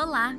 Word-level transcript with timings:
Olá! 0.00 0.32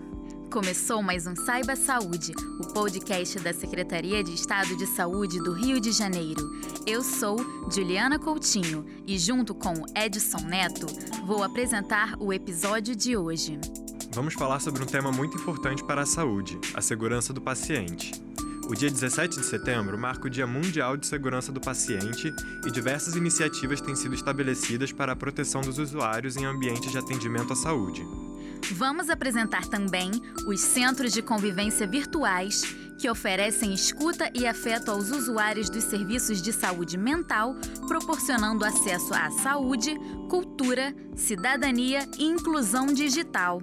Começou 0.49 1.03
mais 1.03 1.27
um 1.27 1.35
Saiba 1.35 1.75
Saúde, 1.75 2.31
o 2.61 2.67
podcast 2.67 3.37
da 3.39 3.51
Secretaria 3.51 4.23
de 4.23 4.33
Estado 4.33 4.73
de 4.77 4.87
Saúde 4.87 5.37
do 5.39 5.51
Rio 5.51 5.81
de 5.81 5.91
Janeiro. 5.91 6.49
Eu 6.87 7.03
sou 7.03 7.35
Juliana 7.69 8.17
Coutinho 8.17 8.85
e, 9.05 9.19
junto 9.19 9.53
com 9.53 9.73
Edson 9.93 10.47
Neto, 10.47 10.87
vou 11.25 11.43
apresentar 11.43 12.15
o 12.21 12.31
episódio 12.31 12.95
de 12.95 13.17
hoje. 13.17 13.59
Vamos 14.13 14.33
falar 14.33 14.61
sobre 14.61 14.81
um 14.81 14.85
tema 14.85 15.11
muito 15.11 15.35
importante 15.35 15.83
para 15.83 16.03
a 16.03 16.05
saúde: 16.05 16.57
a 16.73 16.79
segurança 16.79 17.33
do 17.33 17.41
paciente. 17.41 18.13
O 18.69 18.73
dia 18.73 18.89
17 18.89 19.41
de 19.41 19.45
setembro 19.45 19.97
marca 19.97 20.27
o 20.27 20.29
Dia 20.29 20.47
Mundial 20.47 20.95
de 20.95 21.05
Segurança 21.05 21.51
do 21.51 21.59
Paciente 21.59 22.33
e 22.65 22.71
diversas 22.71 23.17
iniciativas 23.17 23.81
têm 23.81 23.93
sido 23.93 24.15
estabelecidas 24.15 24.93
para 24.93 25.11
a 25.11 25.17
proteção 25.17 25.59
dos 25.59 25.79
usuários 25.79 26.37
em 26.37 26.45
ambientes 26.45 26.93
de 26.93 26.97
atendimento 26.97 27.51
à 27.51 27.57
saúde. 27.57 28.07
Vamos 28.73 29.09
apresentar 29.09 29.65
também 29.67 30.11
os 30.47 30.59
centros 30.59 31.11
de 31.11 31.21
convivência 31.21 31.87
virtuais 31.87 32.63
que 32.99 33.09
oferecem 33.09 33.73
escuta 33.73 34.29
e 34.35 34.45
afeto 34.45 34.91
aos 34.91 35.09
usuários 35.09 35.69
dos 35.69 35.85
serviços 35.85 36.41
de 36.41 36.51
saúde 36.51 36.97
mental, 36.97 37.55
proporcionando 37.87 38.65
acesso 38.65 39.13
à 39.13 39.31
saúde, 39.31 39.95
cultura, 40.29 40.93
cidadania 41.15 42.05
e 42.17 42.25
inclusão 42.25 42.87
digital. 42.87 43.61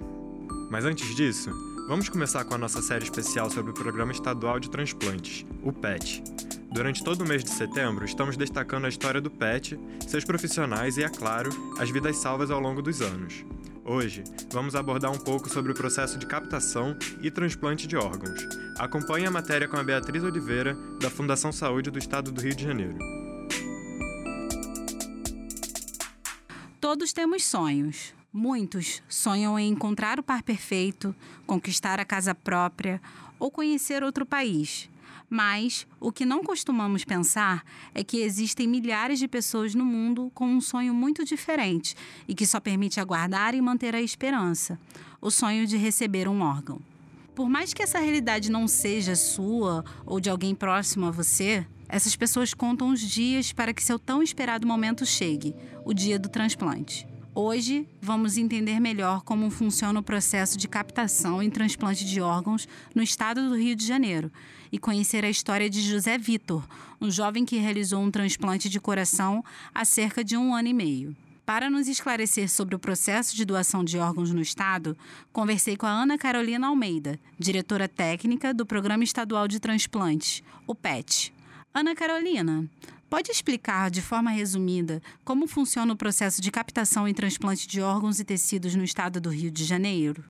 Mas 0.71 0.85
antes 0.85 1.15
disso, 1.15 1.51
vamos 1.87 2.09
começar 2.09 2.43
com 2.45 2.55
a 2.55 2.57
nossa 2.57 2.81
série 2.81 3.03
especial 3.03 3.49
sobre 3.49 3.71
o 3.71 3.75
Programa 3.75 4.11
Estadual 4.11 4.59
de 4.59 4.69
Transplantes, 4.69 5.45
o 5.61 5.71
PET. 5.71 6.23
Durante 6.71 7.03
todo 7.03 7.21
o 7.21 7.27
mês 7.27 7.43
de 7.43 7.51
setembro, 7.51 8.05
estamos 8.05 8.35
destacando 8.35 8.85
a 8.85 8.89
história 8.89 9.21
do 9.21 9.31
PET, 9.31 9.79
seus 10.07 10.25
profissionais 10.25 10.97
e, 10.97 11.03
é 11.03 11.09
claro, 11.09 11.49
as 11.79 11.89
vidas 11.89 12.17
salvas 12.17 12.51
ao 12.51 12.59
longo 12.59 12.81
dos 12.81 13.01
anos. 13.01 13.45
Hoje, 13.89 14.25
vamos 14.51 14.75
abordar 14.75 15.09
um 15.13 15.17
pouco 15.17 15.49
sobre 15.49 15.71
o 15.71 15.73
processo 15.73 16.19
de 16.19 16.25
captação 16.25 16.93
e 17.21 17.31
transplante 17.31 17.87
de 17.87 17.95
órgãos. 17.95 18.45
Acompanhe 18.77 19.25
a 19.25 19.31
matéria 19.31 19.65
com 19.65 19.77
a 19.77 19.83
Beatriz 19.83 20.21
Oliveira, 20.25 20.75
da 20.99 21.09
Fundação 21.09 21.53
Saúde 21.53 21.89
do 21.89 21.97
Estado 21.97 22.29
do 22.29 22.41
Rio 22.41 22.53
de 22.53 22.65
Janeiro. 22.65 22.97
Todos 26.81 27.13
temos 27.13 27.45
sonhos. 27.45 28.13
Muitos 28.33 29.01
sonham 29.07 29.57
em 29.57 29.71
encontrar 29.71 30.19
o 30.19 30.23
par 30.23 30.43
perfeito, 30.43 31.15
conquistar 31.45 31.97
a 31.97 32.03
casa 32.03 32.35
própria 32.35 33.01
ou 33.39 33.49
conhecer 33.49 34.03
outro 34.03 34.25
país. 34.25 34.89
Mas 35.29 35.85
o 35.99 36.11
que 36.11 36.25
não 36.25 36.43
costumamos 36.43 37.03
pensar 37.03 37.63
é 37.93 38.03
que 38.03 38.21
existem 38.21 38.67
milhares 38.67 39.19
de 39.19 39.27
pessoas 39.27 39.75
no 39.75 39.83
mundo 39.83 40.31
com 40.33 40.47
um 40.47 40.61
sonho 40.61 40.93
muito 40.93 41.25
diferente 41.25 41.95
e 42.27 42.33
que 42.33 42.45
só 42.45 42.59
permite 42.59 42.99
aguardar 42.99 43.53
e 43.53 43.61
manter 43.61 43.95
a 43.95 44.01
esperança 44.01 44.79
o 45.21 45.31
sonho 45.31 45.65
de 45.65 45.77
receber 45.77 46.27
um 46.27 46.41
órgão. 46.41 46.79
Por 47.35 47.49
mais 47.49 47.73
que 47.73 47.83
essa 47.83 47.99
realidade 47.99 48.51
não 48.51 48.67
seja 48.67 49.15
sua 49.15 49.83
ou 50.05 50.19
de 50.19 50.29
alguém 50.29 50.55
próximo 50.55 51.05
a 51.05 51.11
você, 51.11 51.65
essas 51.87 52.15
pessoas 52.15 52.53
contam 52.53 52.89
os 52.89 52.99
dias 52.99 53.53
para 53.53 53.73
que 53.73 53.83
seu 53.83 53.99
tão 53.99 54.21
esperado 54.23 54.67
momento 54.67 55.05
chegue 55.05 55.55
o 55.85 55.93
dia 55.93 56.17
do 56.17 56.29
transplante. 56.29 57.07
Hoje, 57.33 57.87
vamos 58.01 58.35
entender 58.35 58.79
melhor 58.79 59.21
como 59.21 59.51
funciona 59.51 59.99
o 59.99 60.03
processo 60.03 60.57
de 60.57 60.67
captação 60.67 61.41
e 61.43 61.51
transplante 61.51 62.03
de 62.03 62.19
órgãos 62.19 62.67
no 62.95 63.03
estado 63.03 63.47
do 63.47 63.55
Rio 63.55 63.75
de 63.75 63.85
Janeiro 63.85 64.31
e 64.71 64.79
conhecer 64.79 65.23
a 65.23 65.29
história 65.29 65.69
de 65.69 65.81
José 65.81 66.17
Vitor, 66.17 66.67
um 66.99 67.11
jovem 67.11 67.45
que 67.45 67.57
realizou 67.57 68.01
um 68.01 68.11
transplante 68.11 68.69
de 68.69 68.79
coração 68.79 69.43
há 69.73 69.85
cerca 69.85 70.23
de 70.23 70.35
um 70.35 70.53
ano 70.53 70.67
e 70.67 70.73
meio. 70.73 71.15
Para 71.45 71.69
nos 71.69 71.87
esclarecer 71.87 72.49
sobre 72.49 72.75
o 72.75 72.79
processo 72.79 73.35
de 73.35 73.45
doação 73.45 73.83
de 73.83 73.97
órgãos 73.97 74.31
no 74.31 74.41
Estado, 74.41 74.97
conversei 75.31 75.77
com 75.77 75.85
a 75.85 75.91
Ana 75.91 76.17
Carolina 76.17 76.67
Almeida, 76.67 77.17
diretora 77.39 77.87
técnica 77.87 78.53
do 78.53 78.65
Programa 78.65 79.03
Estadual 79.03 79.47
de 79.47 79.59
Transplantes, 79.59 80.43
o 80.67 80.75
PET. 80.75 81.33
Ana 81.73 81.95
Carolina, 81.95 82.69
Pode 83.09 83.31
explicar, 83.31 83.89
de 83.89 84.01
forma 84.01 84.29
resumida, 84.29 85.01
como 85.23 85.47
funciona 85.47 85.93
o 85.93 85.95
processo 85.95 86.41
de 86.41 86.51
captação 86.51 87.07
e 87.07 87.13
transplante 87.13 87.65
de 87.65 87.79
órgãos 87.79 88.19
e 88.19 88.25
tecidos 88.25 88.75
no 88.75 88.83
estado 88.83 89.21
do 89.21 89.29
Rio 89.29 89.49
de 89.49 89.63
Janeiro? 89.63 90.25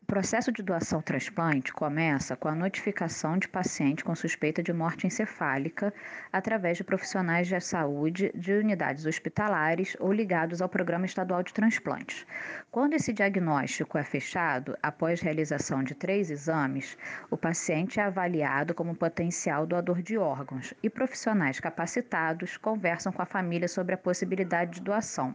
O 0.00 0.06
processo 0.06 0.50
de 0.50 0.62
doação-transplante 0.62 1.72
começa 1.72 2.34
com 2.34 2.48
a 2.48 2.54
notificação 2.54 3.36
de 3.36 3.46
paciente 3.46 4.02
com 4.02 4.14
suspeita 4.14 4.62
de 4.62 4.72
morte 4.72 5.06
encefálica 5.06 5.92
através 6.32 6.78
de 6.78 6.84
profissionais 6.84 7.46
de 7.46 7.60
saúde 7.60 8.30
de 8.34 8.52
unidades 8.52 9.04
hospitalares 9.04 9.94
ou 10.00 10.12
ligados 10.12 10.62
ao 10.62 10.68
Programa 10.68 11.04
Estadual 11.04 11.42
de 11.42 11.52
Transplantes. 11.52 12.26
Quando 12.70 12.94
esse 12.94 13.12
diagnóstico 13.12 13.98
é 13.98 14.04
fechado, 14.04 14.76
após 14.82 15.20
realização 15.20 15.82
de 15.82 15.94
três 15.94 16.30
exames, 16.30 16.96
o 17.30 17.36
paciente 17.36 18.00
é 18.00 18.04
avaliado 18.04 18.74
como 18.74 18.94
potencial 18.94 19.66
doador 19.66 20.00
de 20.00 20.16
órgãos 20.16 20.72
e 20.82 20.88
profissionais 20.88 21.60
capacitados 21.60 22.56
conversam 22.56 23.12
com 23.12 23.20
a 23.20 23.26
família 23.26 23.68
sobre 23.68 23.94
a 23.94 23.98
possibilidade 23.98 24.72
de 24.72 24.80
doação. 24.80 25.34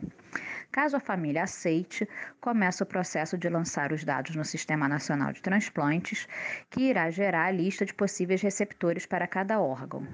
Caso 0.72 0.98
a 0.98 1.00
família 1.00 1.44
aceite, 1.44 2.08
começa 2.42 2.84
o 2.84 2.88
processo 2.88 3.38
de 3.38 3.50
lançar 3.50 3.92
os 3.92 4.04
dados 4.04 4.36
no 4.36 4.47
Sistema 4.48 4.88
Nacional 4.88 5.32
de 5.32 5.42
Transplantes, 5.42 6.28
que 6.70 6.82
irá 6.90 7.12
gerar 7.12 7.46
a 7.46 7.52
lista 7.52 7.86
de 7.86 7.94
possíveis 7.94 8.42
receptores 8.42 9.06
para 9.06 9.28
cada 9.28 9.60
órgão. 9.60 10.08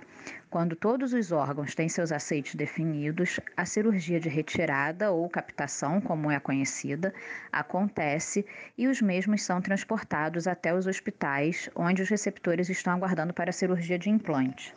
Quando 0.50 0.76
todos 0.76 1.14
os 1.14 1.32
órgãos 1.32 1.74
têm 1.74 1.88
seus 1.88 2.12
aceites 2.12 2.56
definidos, 2.56 3.40
a 3.56 3.66
cirurgia 3.66 4.20
de 4.20 4.30
retirada 4.30 5.12
ou 5.12 5.30
captação, 5.30 6.02
como 6.02 6.30
é 6.30 6.40
conhecida, 6.40 7.14
acontece 7.52 8.46
e 8.78 8.88
os 8.88 9.02
mesmos 9.02 9.44
são 9.44 9.62
transportados 9.62 10.48
até 10.48 10.74
os 10.76 10.86
hospitais 10.86 11.70
onde 11.76 12.02
os 12.02 12.10
receptores 12.10 12.70
estão 12.70 12.94
aguardando 12.94 13.34
para 13.34 13.50
a 13.50 13.54
cirurgia 13.54 13.98
de 13.98 14.10
implante. 14.10 14.74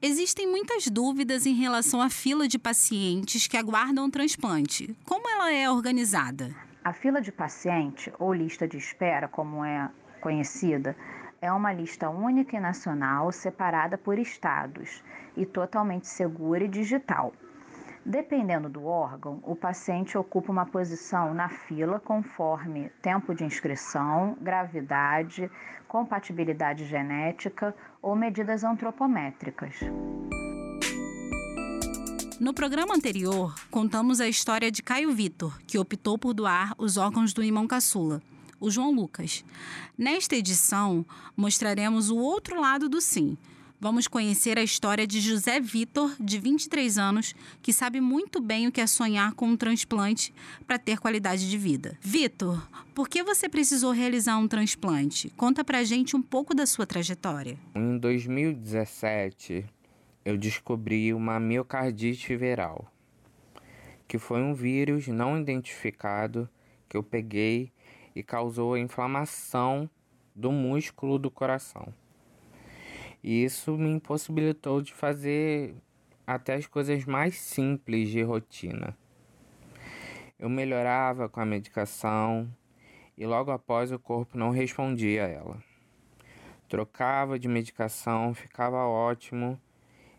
Existem 0.00 0.46
muitas 0.46 0.86
dúvidas 0.86 1.44
em 1.44 1.54
relação 1.54 2.00
à 2.00 2.08
fila 2.08 2.46
de 2.46 2.56
pacientes 2.56 3.48
que 3.48 3.56
aguardam 3.56 4.06
o 4.06 4.10
transplante. 4.10 4.96
Como 5.04 5.28
ela 5.28 5.52
é 5.52 5.68
organizada? 5.68 6.67
A 6.88 6.92
fila 6.94 7.20
de 7.20 7.30
paciente, 7.30 8.10
ou 8.18 8.32
lista 8.32 8.66
de 8.66 8.78
espera, 8.78 9.28
como 9.28 9.62
é 9.62 9.90
conhecida, 10.22 10.96
é 11.38 11.52
uma 11.52 11.70
lista 11.70 12.08
única 12.08 12.56
e 12.56 12.60
nacional 12.60 13.30
separada 13.30 13.98
por 13.98 14.18
estados 14.18 15.04
e 15.36 15.44
totalmente 15.44 16.06
segura 16.06 16.64
e 16.64 16.66
digital. 16.66 17.34
Dependendo 18.06 18.70
do 18.70 18.86
órgão, 18.86 19.38
o 19.42 19.54
paciente 19.54 20.16
ocupa 20.16 20.50
uma 20.50 20.64
posição 20.64 21.34
na 21.34 21.50
fila 21.50 22.00
conforme 22.00 22.88
tempo 23.02 23.34
de 23.34 23.44
inscrição, 23.44 24.38
gravidade, 24.40 25.50
compatibilidade 25.86 26.86
genética 26.86 27.76
ou 28.00 28.16
medidas 28.16 28.64
antropométricas. 28.64 29.78
No 32.40 32.54
programa 32.54 32.94
anterior, 32.94 33.54
contamos 33.68 34.20
a 34.20 34.28
história 34.28 34.70
de 34.70 34.80
Caio 34.80 35.12
Vitor, 35.12 35.58
que 35.66 35.76
optou 35.76 36.16
por 36.16 36.32
doar 36.32 36.72
os 36.78 36.96
órgãos 36.96 37.32
do 37.32 37.42
irmão 37.42 37.66
caçula, 37.66 38.22
o 38.60 38.70
João 38.70 38.92
Lucas. 38.92 39.44
Nesta 39.96 40.36
edição, 40.36 41.04
mostraremos 41.36 42.10
o 42.10 42.16
outro 42.16 42.60
lado 42.60 42.88
do 42.88 43.00
sim 43.00 43.36
Vamos 43.80 44.08
conhecer 44.08 44.58
a 44.58 44.62
história 44.62 45.06
de 45.06 45.20
José 45.20 45.60
Vitor, 45.60 46.12
de 46.18 46.40
23 46.40 46.98
anos, 46.98 47.32
que 47.62 47.72
sabe 47.72 48.00
muito 48.00 48.40
bem 48.40 48.66
o 48.66 48.72
que 48.72 48.80
é 48.80 48.86
sonhar 48.88 49.34
com 49.34 49.46
um 49.46 49.56
transplante 49.56 50.34
para 50.66 50.80
ter 50.80 50.98
qualidade 50.98 51.48
de 51.48 51.56
vida. 51.56 51.96
Vitor, 52.00 52.60
por 52.92 53.08
que 53.08 53.22
você 53.22 53.48
precisou 53.48 53.92
realizar 53.92 54.36
um 54.36 54.48
transplante? 54.48 55.30
Conta 55.36 55.62
pra 55.62 55.84
gente 55.84 56.16
um 56.16 56.22
pouco 56.22 56.56
da 56.56 56.66
sua 56.66 56.86
trajetória. 56.86 57.56
Em 57.72 57.98
2017, 57.98 59.64
eu 60.28 60.36
descobri 60.36 61.14
uma 61.14 61.40
miocardite 61.40 62.36
viral, 62.36 62.92
que 64.06 64.18
foi 64.18 64.42
um 64.42 64.52
vírus 64.52 65.08
não 65.08 65.40
identificado 65.40 66.46
que 66.86 66.98
eu 66.98 67.02
peguei 67.02 67.72
e 68.14 68.22
causou 68.22 68.74
a 68.74 68.78
inflamação 68.78 69.88
do 70.36 70.52
músculo 70.52 71.18
do 71.18 71.30
coração. 71.30 71.94
E 73.24 73.42
isso 73.42 73.78
me 73.78 73.88
impossibilitou 73.88 74.82
de 74.82 74.92
fazer 74.92 75.74
até 76.26 76.56
as 76.56 76.66
coisas 76.66 77.06
mais 77.06 77.36
simples 77.36 78.10
de 78.10 78.20
rotina. 78.20 78.94
Eu 80.38 80.50
melhorava 80.50 81.26
com 81.26 81.40
a 81.40 81.46
medicação 81.46 82.46
e 83.16 83.24
logo 83.24 83.50
após 83.50 83.90
o 83.92 83.98
corpo 83.98 84.36
não 84.36 84.50
respondia 84.50 85.24
a 85.24 85.28
ela. 85.28 85.64
Trocava 86.68 87.38
de 87.38 87.48
medicação, 87.48 88.34
ficava 88.34 88.86
ótimo 88.86 89.58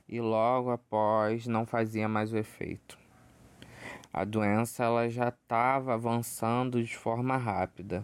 e 0.09 0.19
logo 0.19 0.71
após 0.71 1.45
não 1.45 1.67
fazia 1.67 2.09
mais 2.09 2.33
o 2.33 2.37
efeito. 2.37 2.97
A 4.11 4.23
doença 4.23 4.83
ela 4.83 5.07
já 5.07 5.29
estava 5.29 5.93
avançando 5.93 6.83
de 6.83 6.97
forma 6.97 7.37
rápida. 7.37 8.03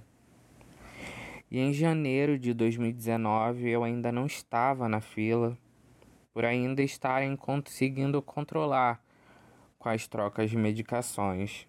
E 1.50 1.60
em 1.60 1.74
janeiro 1.74 2.38
de 2.38 2.54
2019 2.54 3.68
eu 3.68 3.84
ainda 3.84 4.12
não 4.12 4.28
estava 4.28 4.88
na 4.88 5.02
fila, 5.02 5.58
por 6.32 6.46
ainda 6.46 6.84
estarem 6.84 7.36
conseguindo 7.36 8.22
controlar 8.22 9.02
com 9.80 9.90
as 9.90 10.08
trocas 10.08 10.52
de 10.52 10.58
medicações. 10.58 11.68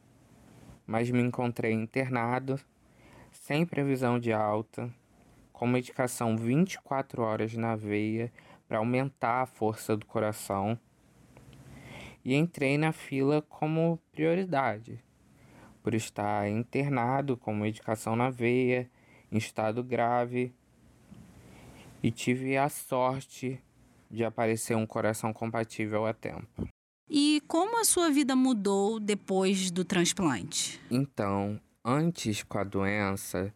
Mas 0.86 1.10
me 1.10 1.22
encontrei 1.22 1.72
internado, 1.72 2.60
sem 3.32 3.64
previsão 3.64 4.18
de 4.18 4.32
alta, 4.32 4.92
com 5.50 5.66
medicação 5.66 6.36
24 6.36 7.22
horas 7.22 7.54
na 7.54 7.74
veia 7.74 8.30
para 8.68 8.78
aumentar 8.78 9.42
a 9.42 9.46
força 9.46 9.96
do 9.96 10.06
coração. 10.06 10.78
E 12.24 12.34
entrei 12.34 12.76
na 12.76 12.92
fila 12.92 13.40
como 13.42 14.00
prioridade, 14.12 15.02
por 15.82 15.94
estar 15.94 16.48
internado 16.48 17.36
com 17.36 17.54
medicação 17.54 18.16
na 18.16 18.30
veia, 18.30 18.90
em 19.30 19.38
estado 19.38 19.82
grave, 19.84 20.52
e 22.02 22.10
tive 22.10 22.56
a 22.56 22.68
sorte 22.68 23.62
de 24.10 24.24
aparecer 24.24 24.76
um 24.76 24.86
coração 24.86 25.32
compatível 25.32 26.06
a 26.06 26.12
tempo. 26.12 26.68
E 27.08 27.40
como 27.46 27.80
a 27.80 27.84
sua 27.84 28.10
vida 28.10 28.34
mudou 28.34 28.98
depois 28.98 29.70
do 29.70 29.84
transplante? 29.84 30.80
Então, 30.90 31.60
antes 31.84 32.42
com 32.42 32.58
a 32.58 32.64
doença, 32.64 33.54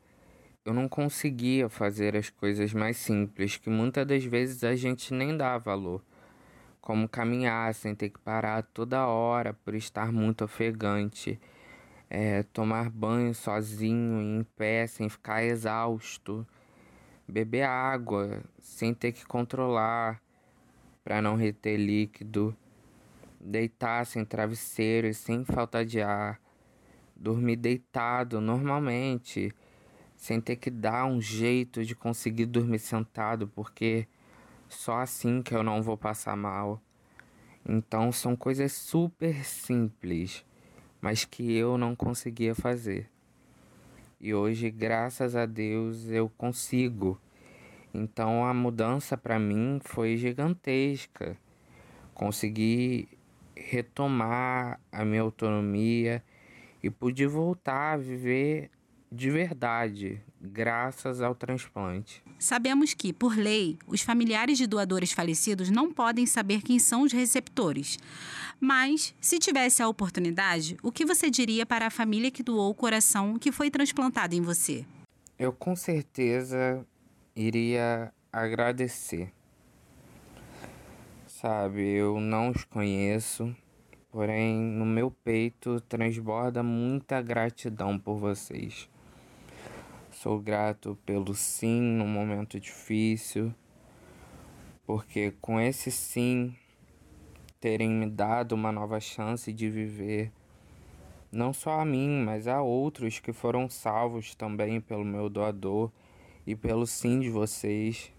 eu 0.64 0.74
não 0.74 0.88
conseguia 0.88 1.68
fazer 1.68 2.16
as 2.16 2.30
coisas 2.30 2.72
mais 2.72 2.96
simples 2.96 3.56
que 3.56 3.70
muitas 3.70 4.06
das 4.06 4.24
vezes 4.24 4.64
a 4.64 4.74
gente 4.74 5.12
nem 5.14 5.36
dá 5.36 5.58
valor, 5.58 6.02
como 6.80 7.08
caminhar 7.08 7.74
sem 7.74 7.94
ter 7.94 8.10
que 8.10 8.18
parar 8.18 8.62
toda 8.62 9.06
hora 9.06 9.54
por 9.54 9.74
estar 9.74 10.12
muito 10.12 10.44
ofegante, 10.44 11.40
é, 12.08 12.42
tomar 12.44 12.90
banho 12.90 13.34
sozinho 13.34 14.20
em 14.20 14.44
pé 14.56 14.86
sem 14.86 15.08
ficar 15.08 15.42
exausto, 15.44 16.46
beber 17.26 17.62
água 17.62 18.42
sem 18.58 18.92
ter 18.92 19.12
que 19.12 19.24
controlar 19.24 20.20
para 21.04 21.22
não 21.22 21.36
reter 21.36 21.76
líquido 21.76 22.56
deitar 23.40 24.04
sem 24.04 24.24
travesseiro 24.24 25.06
e 25.06 25.14
sem 25.14 25.44
falta 25.44 25.84
de 25.84 26.02
ar, 26.02 26.38
dormir 27.16 27.56
deitado 27.56 28.40
normalmente, 28.40 29.52
sem 30.20 30.38
ter 30.38 30.56
que 30.56 30.70
dar 30.70 31.06
um 31.06 31.18
jeito 31.18 31.82
de 31.82 31.94
conseguir 31.94 32.44
dormir 32.44 32.78
sentado, 32.78 33.48
porque 33.48 34.06
só 34.68 34.98
assim 34.98 35.40
que 35.40 35.54
eu 35.54 35.62
não 35.62 35.80
vou 35.80 35.96
passar 35.96 36.36
mal. 36.36 36.78
Então 37.66 38.12
são 38.12 38.36
coisas 38.36 38.70
super 38.70 39.42
simples, 39.42 40.44
mas 41.00 41.24
que 41.24 41.54
eu 41.54 41.78
não 41.78 41.96
conseguia 41.96 42.54
fazer. 42.54 43.08
E 44.20 44.34
hoje, 44.34 44.70
graças 44.70 45.34
a 45.34 45.46
Deus, 45.46 46.10
eu 46.10 46.28
consigo. 46.36 47.18
Então 47.94 48.44
a 48.44 48.52
mudança 48.52 49.16
para 49.16 49.38
mim 49.38 49.80
foi 49.82 50.18
gigantesca. 50.18 51.34
Consegui 52.12 53.08
retomar 53.56 54.78
a 54.92 55.02
minha 55.02 55.22
autonomia 55.22 56.22
e 56.82 56.90
pude 56.90 57.26
voltar 57.26 57.94
a 57.94 57.96
viver 57.96 58.70
de 59.10 59.30
verdade, 59.30 60.22
graças 60.40 61.20
ao 61.20 61.34
transplante. 61.34 62.22
Sabemos 62.38 62.94
que, 62.94 63.12
por 63.12 63.36
lei, 63.36 63.78
os 63.86 64.02
familiares 64.02 64.56
de 64.56 64.66
doadores 64.66 65.12
falecidos 65.12 65.70
não 65.70 65.92
podem 65.92 66.26
saber 66.26 66.62
quem 66.62 66.78
são 66.78 67.02
os 67.02 67.12
receptores. 67.12 67.98
Mas, 68.60 69.14
se 69.20 69.38
tivesse 69.38 69.82
a 69.82 69.88
oportunidade, 69.88 70.76
o 70.82 70.92
que 70.92 71.04
você 71.04 71.30
diria 71.30 71.66
para 71.66 71.86
a 71.86 71.90
família 71.90 72.30
que 72.30 72.42
doou 72.42 72.70
o 72.70 72.74
coração 72.74 73.38
que 73.38 73.50
foi 73.50 73.70
transplantado 73.70 74.34
em 74.34 74.40
você? 74.40 74.84
Eu 75.38 75.52
com 75.52 75.74
certeza 75.74 76.86
iria 77.34 78.12
agradecer 78.32 79.32
Sabe, 81.40 81.80
eu 81.80 82.20
não 82.20 82.50
os 82.50 82.64
conheço, 82.64 83.56
porém 84.10 84.60
no 84.60 84.84
meu 84.84 85.10
peito 85.10 85.80
transborda 85.80 86.62
muita 86.62 87.22
gratidão 87.22 87.98
por 87.98 88.18
vocês. 88.18 88.90
Sou 90.22 90.38
grato 90.38 90.98
pelo 91.06 91.34
sim 91.34 91.80
no 91.80 92.06
momento 92.06 92.60
difícil, 92.60 93.54
porque 94.84 95.32
com 95.40 95.58
esse 95.58 95.90
sim 95.90 96.54
terem 97.58 97.88
me 97.88 98.04
dado 98.04 98.52
uma 98.52 98.70
nova 98.70 99.00
chance 99.00 99.50
de 99.50 99.70
viver, 99.70 100.30
não 101.32 101.54
só 101.54 101.80
a 101.80 101.86
mim, 101.86 102.22
mas 102.22 102.46
a 102.46 102.60
outros 102.60 103.18
que 103.18 103.32
foram 103.32 103.66
salvos 103.70 104.34
também 104.34 104.78
pelo 104.78 105.06
meu 105.06 105.30
doador 105.30 105.90
e 106.46 106.54
pelo 106.54 106.86
sim 106.86 107.18
de 107.18 107.30
vocês. 107.30 108.12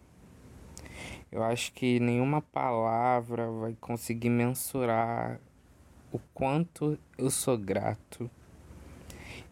Eu 1.31 1.43
acho 1.43 1.71
que 1.71 1.99
nenhuma 1.99 2.41
palavra 2.41 3.47
vai 3.51 3.77
conseguir 3.79 4.31
mensurar 4.31 5.39
o 6.11 6.17
quanto 6.33 6.97
eu 7.15 7.29
sou 7.29 7.55
grato. 7.59 8.27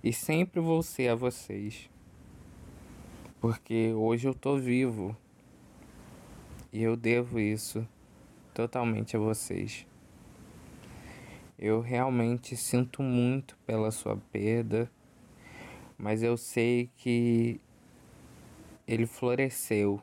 E 0.04 0.12
sempre 0.12 0.60
vou 0.60 0.82
ser 0.82 1.10
a 1.10 1.16
vocês. 1.16 1.89
Porque 3.40 3.94
hoje 3.94 4.28
eu 4.28 4.34
tô 4.34 4.58
vivo. 4.58 5.16
E 6.74 6.84
eu 6.84 6.98
devo 6.98 7.40
isso 7.40 7.88
totalmente 8.54 9.16
a 9.16 9.20
vocês. 9.20 9.88
Eu 11.58 11.80
realmente 11.80 12.58
sinto 12.58 13.02
muito 13.02 13.58
pela 13.66 13.92
sua 13.92 14.18
perda, 14.32 14.92
mas 15.98 16.22
eu 16.22 16.36
sei 16.36 16.90
que 16.98 17.60
ele 18.86 19.06
floresceu 19.06 20.02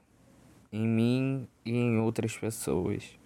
em 0.72 0.86
mim 0.86 1.48
e 1.64 1.72
em 1.72 1.98
outras 1.98 2.36
pessoas. 2.36 3.18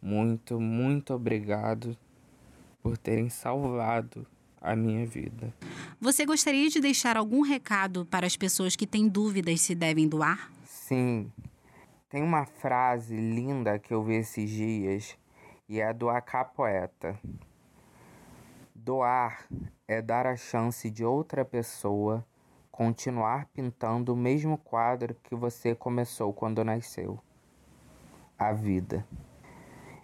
Muito, 0.00 0.60
muito 0.60 1.12
obrigado 1.12 1.96
por 2.82 2.96
terem 2.96 3.28
salvado 3.28 4.26
a 4.62 4.76
minha 4.76 5.04
vida. 5.04 5.52
Você 6.00 6.24
gostaria 6.24 6.68
de 6.70 6.80
deixar 6.80 7.16
algum 7.16 7.42
recado 7.42 8.06
para 8.06 8.26
as 8.26 8.36
pessoas 8.36 8.76
que 8.76 8.86
têm 8.86 9.08
dúvidas 9.08 9.60
se 9.60 9.74
devem 9.74 10.08
doar? 10.08 10.50
Sim. 10.64 11.30
Tem 12.08 12.22
uma 12.22 12.44
frase 12.44 13.16
linda 13.16 13.78
que 13.78 13.92
eu 13.92 14.02
vi 14.02 14.14
esses 14.14 14.48
dias 14.48 15.18
e 15.68 15.80
é 15.80 15.92
do 15.92 16.08
Acá 16.08 16.44
Poeta. 16.44 17.18
Doar 18.74 19.46
é 19.88 20.00
dar 20.00 20.26
a 20.26 20.36
chance 20.36 20.90
de 20.90 21.04
outra 21.04 21.44
pessoa 21.44 22.24
continuar 22.70 23.46
pintando 23.52 24.12
o 24.14 24.16
mesmo 24.16 24.56
quadro 24.56 25.14
que 25.22 25.34
você 25.34 25.74
começou 25.74 26.32
quando 26.32 26.64
nasceu 26.64 27.18
a 28.38 28.52
vida. 28.52 29.06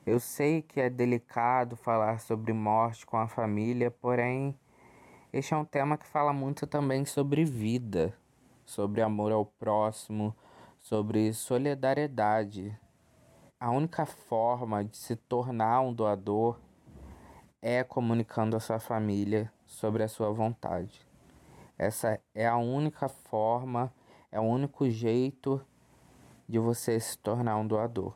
Eu 0.09 0.19
sei 0.19 0.63
que 0.63 0.81
é 0.81 0.89
delicado 0.89 1.77
falar 1.77 2.19
sobre 2.19 2.51
morte 2.51 3.05
com 3.05 3.19
a 3.19 3.29
família, 3.29 3.91
porém, 3.91 4.59
este 5.31 5.53
é 5.53 5.57
um 5.59 5.67
tema 5.67 5.99
que 5.99 6.07
fala 6.07 6.33
muito 6.33 6.67
também 6.67 7.05
sobre 7.05 7.45
vida, 7.45 8.17
sobre 8.65 9.03
amor 9.03 9.33
ao 9.33 9.45
próximo, 9.45 10.35
sobre 10.79 11.31
solidariedade. 11.35 12.75
A 13.61 13.71
única 13.71 14.07
forma 14.07 14.83
de 14.83 14.97
se 14.97 15.15
tornar 15.15 15.83
um 15.83 15.93
doador 15.93 16.59
é 17.61 17.85
comunicando 17.85 18.57
à 18.57 18.61
sua 18.61 18.81
família 18.81 19.53
sobre 19.67 20.03
a 20.03 20.09
sua 20.09 20.33
vontade. 20.33 21.07
Essa 21.77 22.19
é 22.35 22.49
a 22.49 22.57
única 22.57 23.11
forma, 23.11 23.93
é 24.33 24.41
o 24.41 24.45
único 24.45 24.89
jeito 24.89 25.61
de 26.49 26.59
você 26.59 26.99
se 26.99 27.19
tornar 27.19 27.59
um 27.59 27.67
doador. 27.67 28.15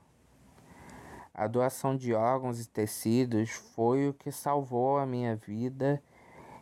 A 1.34 1.46
doação 1.46 1.96
de 1.96 2.12
órgãos 2.12 2.60
e 2.60 2.68
tecidos 2.68 3.50
foi 3.50 4.08
o 4.08 4.12
que 4.12 4.30
salvou 4.30 4.98
a 4.98 5.06
minha 5.06 5.34
vida 5.34 6.02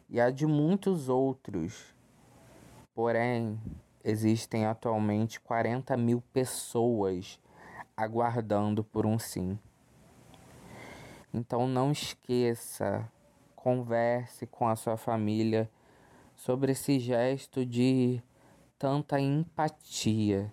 e 0.09 0.21
a 0.21 0.31
de 0.31 0.47
muitos 0.47 1.09
outros. 1.09 1.93
Porém, 2.95 3.61
existem 4.05 4.67
atualmente 4.67 5.41
40 5.41 5.97
mil 5.97 6.23
pessoas 6.33 7.41
aguardando 7.97 8.85
por 8.85 9.07
um 9.07 9.19
sim. 9.19 9.59
Então 11.35 11.67
não 11.67 11.91
esqueça, 11.91 13.11
converse 13.57 14.47
com 14.47 14.69
a 14.69 14.77
sua 14.77 14.97
família 14.97 15.71
sobre 16.35 16.73
esse 16.73 16.99
gesto 16.99 17.67
de 17.67 18.23
tanta 18.79 19.21
empatia. 19.21 20.53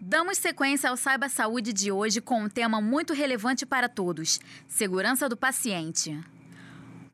Damos 0.00 0.38
sequência 0.38 0.88
ao 0.88 0.96
Saiba 0.96 1.28
Saúde 1.28 1.72
de 1.72 1.90
hoje 1.90 2.20
com 2.20 2.42
um 2.42 2.48
tema 2.48 2.80
muito 2.80 3.12
relevante 3.12 3.66
para 3.66 3.88
todos: 3.88 4.38
segurança 4.68 5.28
do 5.28 5.36
paciente. 5.36 6.16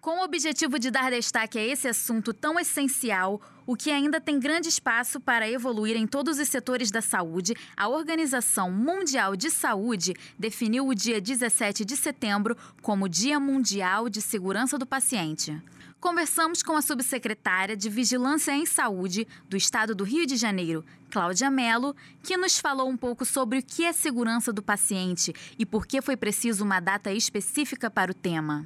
Com 0.01 0.21
o 0.21 0.25
objetivo 0.25 0.79
de 0.79 0.91
dar 0.91 1.11
destaque 1.11 1.59
a 1.59 1.63
esse 1.63 1.87
assunto 1.87 2.33
tão 2.33 2.59
essencial, 2.59 3.39
o 3.67 3.77
que 3.77 3.91
ainda 3.91 4.19
tem 4.19 4.41
grande 4.41 4.67
espaço 4.67 5.21
para 5.21 5.47
evoluir 5.47 5.95
em 5.95 6.07
todos 6.07 6.39
os 6.39 6.49
setores 6.49 6.91
da 6.91 7.03
saúde, 7.03 7.55
a 7.77 7.87
Organização 7.87 8.71
Mundial 8.71 9.37
de 9.37 9.51
Saúde 9.51 10.15
definiu 10.39 10.89
o 10.89 10.95
dia 10.95 11.21
17 11.21 11.85
de 11.85 11.99
setembro 11.99 12.57
como 12.81 13.11
Dia 13.11 13.39
Mundial 13.39 14.09
de 14.09 14.23
Segurança 14.23 14.79
do 14.79 14.87
Paciente. 14.87 15.61
Conversamos 16.01 16.63
com 16.63 16.75
a 16.75 16.81
subsecretária 16.81 17.77
de 17.77 17.91
Vigilância 17.91 18.53
em 18.53 18.65
Saúde 18.65 19.29
do 19.51 19.57
Estado 19.57 19.95
do 19.95 20.03
Rio 20.03 20.25
de 20.25 20.37
Janeiro, 20.37 20.83
Cláudia 21.11 21.51
Mello, 21.51 21.95
que 22.23 22.39
nos 22.39 22.59
falou 22.59 22.89
um 22.89 22.97
pouco 22.97 23.27
sobre 23.27 23.59
o 23.59 23.63
que 23.63 23.85
é 23.85 23.93
segurança 23.93 24.51
do 24.51 24.63
paciente 24.63 25.35
e 25.59 25.67
por 25.67 25.87
que 25.87 26.01
foi 26.01 26.17
preciso 26.17 26.65
uma 26.65 26.81
data 26.81 27.13
específica 27.13 27.91
para 27.91 28.11
o 28.11 28.15
tema 28.15 28.65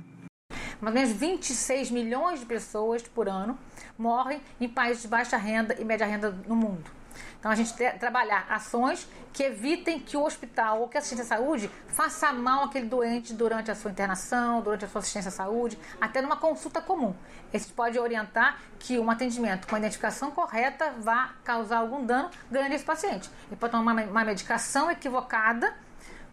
mais 0.80 0.94
ou 0.94 1.00
menos 1.00 1.16
26 1.16 1.90
milhões 1.90 2.40
de 2.40 2.46
pessoas 2.46 3.02
por 3.02 3.28
ano 3.28 3.58
morrem 3.98 4.40
em 4.60 4.68
países 4.68 5.02
de 5.02 5.08
baixa 5.08 5.36
renda 5.36 5.74
e 5.78 5.84
média 5.84 6.06
renda 6.06 6.30
no 6.46 6.56
mundo. 6.56 6.90
Então 7.38 7.52
a 7.52 7.54
gente 7.54 7.74
trabalhar 7.98 8.46
ações 8.48 9.06
que 9.32 9.42
evitem 9.42 10.00
que 10.00 10.16
o 10.16 10.24
hospital 10.24 10.80
ou 10.80 10.88
que 10.88 10.96
a 10.96 11.00
assistência 11.00 11.24
à 11.24 11.38
saúde 11.38 11.70
faça 11.88 12.32
mal 12.32 12.64
àquele 12.64 12.86
doente 12.86 13.34
durante 13.34 13.70
a 13.70 13.74
sua 13.74 13.90
internação, 13.90 14.62
durante 14.62 14.86
a 14.86 14.88
sua 14.88 15.00
assistência 15.00 15.28
à 15.28 15.32
saúde, 15.32 15.78
até 16.00 16.22
numa 16.22 16.36
consulta 16.36 16.80
comum. 16.80 17.14
Esse 17.52 17.70
pode 17.72 17.98
orientar 17.98 18.60
que 18.78 18.98
um 18.98 19.10
atendimento 19.10 19.66
com 19.66 19.74
a 19.74 19.78
identificação 19.78 20.30
correta 20.30 20.92
vá 20.98 21.34
causar 21.44 21.78
algum 21.78 22.04
dano 22.04 22.30
grande 22.50 22.72
a 22.72 22.76
esse 22.76 22.84
paciente. 22.84 23.30
Ele 23.48 23.56
pode 23.56 23.72
tomar 23.72 23.92
uma 23.92 24.24
medicação 24.24 24.90
equivocada 24.90 25.74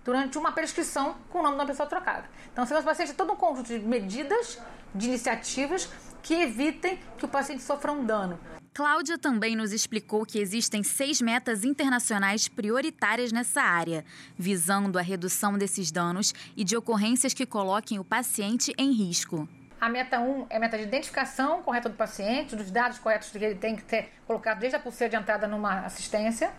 durante 0.04 0.38
uma 0.38 0.52
prescrição 0.52 1.16
com 1.30 1.40
o 1.40 1.44
nome 1.44 1.56
de 1.56 1.62
uma 1.62 1.68
pessoa 1.68 1.88
trocada. 1.88 2.26
Então, 2.52 2.66
segurança 2.66 2.86
do 2.86 2.90
paciente 2.90 3.12
é 3.12 3.14
todo 3.14 3.34
um 3.34 3.36
conjunto 3.36 3.68
de 3.68 3.80
medidas, 3.80 4.60
de 4.94 5.08
iniciativas 5.08 5.90
que 6.22 6.34
evitem 6.34 7.00
que 7.18 7.26
o 7.26 7.28
paciente 7.28 7.64
sofra 7.64 7.92
um 7.92 8.06
dano. 8.06 8.40
Cláudia 8.74 9.18
também 9.18 9.54
nos 9.54 9.74
explicou 9.74 10.26
que 10.26 10.40
existem 10.40 10.82
seis 10.82 11.20
metas 11.22 11.66
internacionais 11.66 12.48
prioritárias 12.48 13.32
nessa 13.32 13.62
área, 13.62 14.06
visando 14.38 14.98
a 14.98 15.02
redução 15.02 15.58
desses 15.58 15.92
danos 15.92 16.34
e 16.56 16.64
de 16.64 16.78
ocorrências 16.78 17.34
que 17.34 17.46
coloquem 17.46 18.00
o 18.00 18.04
paciente 18.06 18.74
em 18.78 18.92
risco. 18.92 19.48
A 19.80 19.90
meta 19.90 20.20
1 20.20 20.24
um 20.24 20.46
é 20.50 20.58
a 20.58 20.60
meta 20.60 20.78
de 20.78 20.84
identificação 20.84 21.64
correta 21.64 21.90
do 21.90 21.96
paciente, 21.96 22.56
dos 22.56 22.70
dados 22.72 23.00
corretos 23.00 23.30
que 23.32 23.38
ele 23.40 23.56
tem 23.56 23.76
que 23.76 23.84
ter 23.84 24.10
colocado 24.26 24.60
desde 24.60 24.78
a 24.78 24.80
pulseira 24.80 25.10
de 25.10 25.18
entrada 25.18 25.48
numa 25.48 25.80
assistência. 25.82 26.54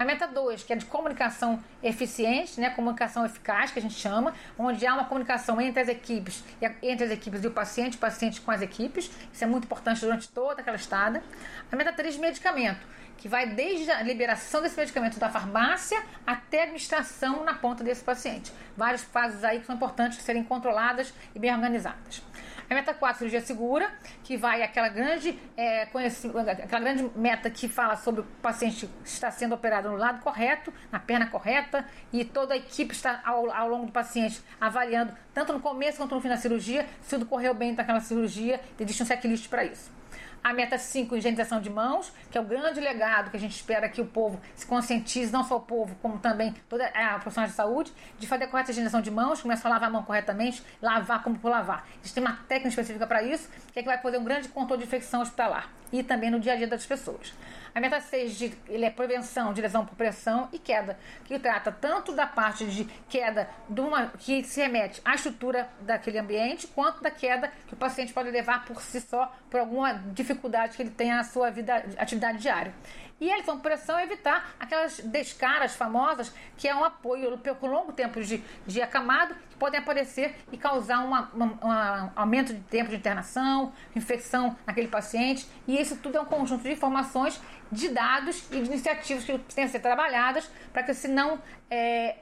A 0.00 0.04
meta 0.06 0.26
2, 0.26 0.62
que 0.62 0.72
é 0.72 0.76
de 0.76 0.86
comunicação 0.86 1.62
eficiente, 1.82 2.58
né, 2.58 2.70
comunicação 2.70 3.22
eficaz, 3.26 3.70
que 3.70 3.78
a 3.78 3.82
gente 3.82 3.92
chama, 3.92 4.32
onde 4.58 4.86
há 4.86 4.94
uma 4.94 5.04
comunicação 5.04 5.60
entre 5.60 5.78
as 5.78 5.88
equipes, 5.88 6.42
entre 6.82 7.04
as 7.04 7.10
equipes 7.10 7.44
e 7.44 7.46
o 7.46 7.50
paciente, 7.50 7.98
o 7.98 8.00
paciente 8.00 8.40
com 8.40 8.50
as 8.50 8.62
equipes. 8.62 9.10
Isso 9.30 9.44
é 9.44 9.46
muito 9.46 9.64
importante 9.64 10.00
durante 10.00 10.26
toda 10.30 10.62
aquela 10.62 10.78
estada. 10.78 11.22
A 11.70 11.76
meta 11.76 11.92
3, 11.92 12.16
medicamento, 12.16 12.80
que 13.18 13.28
vai 13.28 13.46
desde 13.50 13.90
a 13.90 14.00
liberação 14.00 14.62
desse 14.62 14.80
medicamento 14.80 15.18
da 15.18 15.28
farmácia 15.28 16.02
até 16.26 16.60
a 16.60 16.62
administração 16.62 17.44
na 17.44 17.52
ponta 17.52 17.84
desse 17.84 18.02
paciente. 18.02 18.50
Várias 18.74 19.02
fases 19.02 19.44
aí 19.44 19.60
que 19.60 19.66
são 19.66 19.74
importantes 19.74 20.22
serem 20.22 20.42
controladas 20.42 21.12
e 21.34 21.38
bem 21.38 21.52
organizadas. 21.52 22.22
A 22.70 22.74
meta 22.74 22.94
4, 22.94 23.18
cirurgia 23.18 23.40
segura, 23.40 23.92
que 24.22 24.36
vai 24.36 24.62
aquela 24.62 24.88
grande, 24.88 25.36
é, 25.56 25.82
aquela 25.82 26.80
grande 26.80 27.10
meta 27.16 27.50
que 27.50 27.68
fala 27.68 27.96
sobre 27.96 28.20
o 28.20 28.24
paciente 28.40 28.88
estar 29.04 29.32
sendo 29.32 29.56
operado 29.56 29.90
no 29.90 29.96
lado 29.96 30.22
correto, 30.22 30.72
na 30.92 31.00
perna 31.00 31.26
correta, 31.26 31.84
e 32.12 32.24
toda 32.24 32.54
a 32.54 32.56
equipe 32.56 32.94
está 32.94 33.22
ao, 33.24 33.50
ao 33.50 33.68
longo 33.68 33.86
do 33.86 33.92
paciente 33.92 34.40
avaliando, 34.60 35.12
tanto 35.34 35.52
no 35.52 35.58
começo 35.58 35.98
quanto 35.98 36.14
no 36.14 36.20
fim 36.20 36.28
da 36.28 36.36
cirurgia, 36.36 36.86
se 37.02 37.10
tudo 37.10 37.26
correu 37.26 37.52
bem 37.54 37.72
naquela 37.72 37.98
cirurgia, 37.98 38.60
existe 38.78 39.02
um 39.02 39.06
checklist 39.06 39.48
para 39.48 39.64
isso. 39.64 39.99
A 40.42 40.52
meta 40.54 40.78
5, 40.78 41.16
higienização 41.16 41.60
de 41.60 41.68
mãos, 41.68 42.12
que 42.30 42.38
é 42.38 42.40
o 42.40 42.44
grande 42.44 42.80
legado 42.80 43.30
que 43.30 43.36
a 43.36 43.40
gente 43.40 43.54
espera 43.54 43.88
que 43.88 44.00
o 44.00 44.06
povo 44.06 44.40
se 44.54 44.66
conscientize, 44.66 45.30
não 45.30 45.44
só 45.44 45.56
o 45.56 45.60
povo, 45.60 45.94
como 46.00 46.18
também 46.18 46.54
toda 46.68 46.86
a 46.86 47.18
profissional 47.18 47.48
de 47.48 47.54
saúde, 47.54 47.92
de 48.18 48.26
fazer 48.26 48.44
a 48.44 48.48
correta 48.48 48.70
higienização 48.70 49.02
de 49.02 49.10
mãos, 49.10 49.42
começar 49.42 49.68
a 49.68 49.72
lavar 49.72 49.88
a 49.88 49.92
mão 49.92 50.02
corretamente, 50.02 50.62
lavar 50.80 51.22
como 51.22 51.38
por 51.38 51.50
lavar. 51.50 51.86
A 51.92 51.96
gente 52.02 52.14
tem 52.14 52.24
uma 52.24 52.36
técnica 52.48 52.68
específica 52.68 53.06
para 53.06 53.22
isso, 53.22 53.50
que 53.72 53.78
é 53.78 53.82
que 53.82 53.88
vai 53.88 53.98
fazer 53.98 54.18
um 54.18 54.24
grande 54.24 54.48
controle 54.48 54.80
de 54.80 54.88
infecção 54.88 55.20
hospitalar 55.20 55.79
e 55.92 56.02
também 56.02 56.30
no 56.30 56.40
dia 56.40 56.52
a 56.52 56.56
dia 56.56 56.66
das 56.66 56.86
pessoas. 56.86 57.32
A 57.74 57.80
meta 57.80 58.00
6 58.00 58.36
de, 58.36 58.52
ele 58.68 58.84
é 58.84 58.90
prevenção 58.90 59.52
de 59.52 59.60
lesão 59.60 59.86
por 59.86 59.94
pressão 59.94 60.48
e 60.52 60.58
queda, 60.58 60.98
que 61.24 61.38
trata 61.38 61.70
tanto 61.70 62.12
da 62.12 62.26
parte 62.26 62.66
de 62.66 62.84
queda 63.08 63.48
de 63.68 63.80
uma, 63.80 64.08
que 64.18 64.42
se 64.42 64.60
remete 64.60 65.00
à 65.04 65.14
estrutura 65.14 65.68
daquele 65.82 66.18
ambiente, 66.18 66.66
quanto 66.66 67.00
da 67.00 67.10
queda 67.10 67.52
que 67.68 67.74
o 67.74 67.76
paciente 67.76 68.12
pode 68.12 68.30
levar 68.30 68.64
por 68.64 68.82
si 68.82 69.00
só 69.00 69.32
por 69.48 69.60
alguma 69.60 69.94
dificuldade 70.12 70.76
que 70.76 70.82
ele 70.82 70.90
tenha 70.90 71.16
na 71.16 71.24
sua 71.24 71.50
vida, 71.50 71.84
atividade 71.96 72.38
diária. 72.38 72.74
E 73.20 73.26
lesão 73.26 73.56
por 73.56 73.64
pressão 73.64 74.00
evitar 74.00 74.54
aquelas 74.58 74.98
descaras 75.00 75.74
famosas, 75.74 76.32
que 76.56 76.66
é 76.66 76.74
um 76.74 76.82
apoio 76.82 77.36
por 77.38 77.70
longo 77.70 77.92
tempo 77.92 78.22
de, 78.22 78.42
de 78.66 78.80
acamado, 78.80 79.34
que 79.50 79.56
podem 79.56 79.78
aparecer 79.78 80.34
e 80.50 80.56
causar 80.56 81.04
uma, 81.04 81.30
uma, 81.34 81.46
um 81.46 82.10
aumento 82.16 82.54
de 82.54 82.60
tempo 82.60 82.88
de 82.88 82.96
internação, 82.96 83.72
infecção 83.94 84.56
naquele 84.66 84.88
paciente. 84.88 85.46
E 85.68 85.78
isso 85.78 85.96
tudo 85.96 86.16
é 86.16 86.20
um 86.20 86.24
conjunto 86.24 86.62
de 86.62 86.72
informações 86.72 87.38
de 87.70 87.90
dados 87.90 88.42
e 88.50 88.62
de 88.62 88.66
iniciativas 88.66 89.24
que 89.24 89.38
têm 89.54 89.64
a 89.64 89.68
ser 89.68 89.80
trabalhadas 89.80 90.50
para 90.72 90.82
que 90.82 90.94
se 90.94 91.06
não 91.06 91.40
é, 91.70 92.16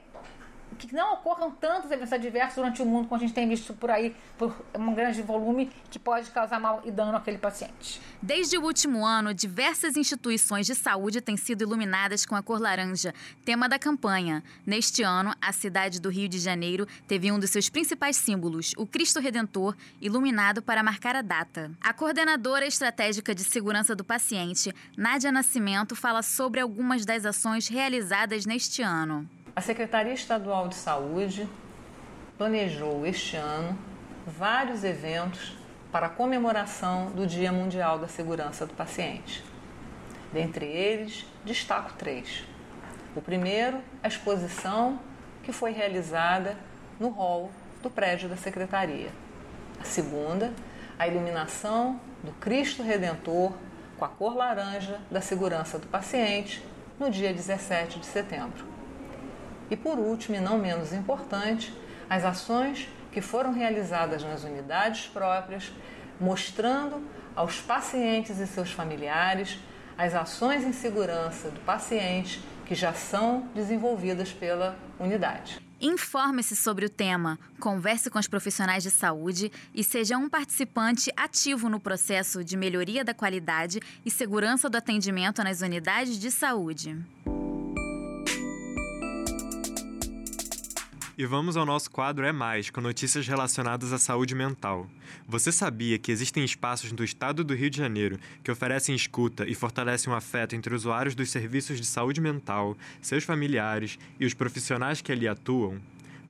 que 0.87 0.95
não 0.95 1.13
ocorram 1.13 1.51
tantos 1.51 1.91
eventos 1.91 2.13
adversos 2.13 2.55
durante 2.55 2.81
o 2.81 2.85
mundo 2.85 3.07
como 3.07 3.21
a 3.21 3.25
gente 3.25 3.33
tem 3.33 3.47
visto 3.47 3.73
por 3.73 3.89
aí, 3.89 4.15
por 4.37 4.55
um 4.77 4.93
grande 4.93 5.21
volume 5.21 5.69
que 5.89 5.99
pode 5.99 6.29
causar 6.31 6.59
mal 6.59 6.81
e 6.85 6.91
dano 6.91 7.17
àquele 7.17 7.37
paciente. 7.37 8.01
Desde 8.21 8.57
o 8.57 8.63
último 8.63 9.05
ano, 9.05 9.33
diversas 9.33 9.95
instituições 9.95 10.65
de 10.65 10.75
saúde 10.75 11.21
têm 11.21 11.37
sido 11.37 11.63
iluminadas 11.63 12.25
com 12.25 12.35
a 12.35 12.43
cor 12.43 12.59
laranja, 12.59 13.13
tema 13.45 13.67
da 13.67 13.79
campanha. 13.79 14.43
Neste 14.65 15.03
ano, 15.03 15.33
a 15.41 15.51
cidade 15.51 16.01
do 16.01 16.09
Rio 16.09 16.27
de 16.27 16.39
Janeiro 16.39 16.87
teve 17.07 17.31
um 17.31 17.39
dos 17.39 17.49
seus 17.49 17.69
principais 17.69 18.15
símbolos, 18.15 18.73
o 18.77 18.85
Cristo 18.85 19.19
Redentor, 19.19 19.75
iluminado 20.01 20.61
para 20.61 20.83
marcar 20.83 21.15
a 21.15 21.21
data. 21.21 21.71
A 21.81 21.93
coordenadora 21.93 22.65
estratégica 22.65 23.33
de 23.33 23.43
segurança 23.43 23.95
do 23.95 24.03
paciente, 24.03 24.73
Nádia 24.97 25.31
Nascimento, 25.31 25.95
fala 25.95 26.21
sobre 26.21 26.59
algumas 26.59 27.05
das 27.05 27.25
ações 27.25 27.67
realizadas 27.67 28.45
neste 28.45 28.81
ano. 28.81 29.29
A 29.59 29.61
Secretaria 29.61 30.13
Estadual 30.13 30.69
de 30.69 30.75
Saúde 30.75 31.45
planejou 32.37 33.05
este 33.05 33.35
ano 33.35 33.77
vários 34.25 34.85
eventos 34.85 35.53
para 35.91 36.05
a 36.05 36.09
comemoração 36.09 37.07
do 37.07 37.27
Dia 37.27 37.51
Mundial 37.51 37.99
da 37.99 38.07
Segurança 38.07 38.65
do 38.65 38.73
Paciente. 38.73 39.43
Dentre 40.31 40.65
eles, 40.65 41.25
destaco 41.43 41.91
três. 41.97 42.45
O 43.13 43.21
primeiro, 43.21 43.81
a 44.01 44.07
exposição 44.07 44.97
que 45.43 45.51
foi 45.51 45.73
realizada 45.73 46.55
no 46.97 47.09
hall 47.09 47.51
do 47.83 47.89
prédio 47.89 48.29
da 48.29 48.37
secretaria. 48.37 49.09
A 49.77 49.83
segunda, 49.83 50.53
a 50.97 51.05
iluminação 51.05 51.99
do 52.23 52.31
Cristo 52.39 52.81
Redentor 52.81 53.51
com 53.97 54.05
a 54.05 54.07
cor 54.07 54.37
laranja 54.37 55.01
da 55.11 55.19
segurança 55.19 55.77
do 55.77 55.87
paciente 55.87 56.65
no 56.97 57.11
dia 57.11 57.33
17 57.33 57.99
de 57.99 58.05
setembro. 58.05 58.68
E 59.69 59.75
por 59.75 59.97
último, 59.97 60.35
e 60.35 60.39
não 60.39 60.57
menos 60.57 60.93
importante, 60.93 61.73
as 62.09 62.23
ações 62.23 62.87
que 63.11 63.21
foram 63.21 63.53
realizadas 63.53 64.23
nas 64.23 64.43
unidades 64.43 65.07
próprias, 65.07 65.71
mostrando 66.19 67.01
aos 67.35 67.61
pacientes 67.61 68.39
e 68.39 68.47
seus 68.47 68.71
familiares 68.71 69.57
as 69.97 70.15
ações 70.15 70.63
em 70.63 70.71
segurança 70.71 71.49
do 71.49 71.59
paciente 71.59 72.41
que 72.65 72.73
já 72.73 72.93
são 72.93 73.49
desenvolvidas 73.53 74.31
pela 74.31 74.77
unidade. 74.97 75.59
Informe-se 75.81 76.55
sobre 76.55 76.85
o 76.85 76.89
tema, 76.89 77.37
converse 77.59 78.09
com 78.09 78.19
os 78.19 78.27
profissionais 78.27 78.83
de 78.83 78.91
saúde 78.91 79.51
e 79.73 79.83
seja 79.83 80.17
um 80.17 80.29
participante 80.29 81.11
ativo 81.17 81.67
no 81.67 81.79
processo 81.79 82.43
de 82.43 82.55
melhoria 82.55 83.03
da 83.03 83.13
qualidade 83.13 83.81
e 84.05 84.11
segurança 84.11 84.69
do 84.69 84.77
atendimento 84.77 85.43
nas 85.43 85.61
unidades 85.61 86.17
de 86.17 86.31
saúde. 86.31 86.97
E 91.19 91.25
vamos 91.25 91.57
ao 91.57 91.65
nosso 91.65 91.91
quadro 91.91 92.25
É 92.25 92.31
Mais, 92.31 92.69
com 92.69 92.79
notícias 92.79 93.27
relacionadas 93.27 93.91
à 93.91 93.99
saúde 93.99 94.33
mental. 94.33 94.87
Você 95.27 95.51
sabia 95.51 95.99
que 95.99 96.13
existem 96.13 96.45
espaços 96.45 96.93
do 96.93 97.03
estado 97.03 97.43
do 97.43 97.53
Rio 97.53 97.69
de 97.69 97.77
Janeiro 97.77 98.17
que 98.41 98.49
oferecem 98.49 98.95
escuta 98.95 99.45
e 99.45 99.53
fortalecem 99.53 100.13
o 100.13 100.15
afeto 100.15 100.55
entre 100.55 100.73
usuários 100.73 101.15
dos 101.15 101.29
serviços 101.29 101.77
de 101.77 101.85
saúde 101.85 102.21
mental, 102.21 102.77
seus 103.01 103.25
familiares 103.25 103.99
e 104.17 104.25
os 104.25 104.33
profissionais 104.33 105.01
que 105.01 105.11
ali 105.11 105.27
atuam? 105.27 105.81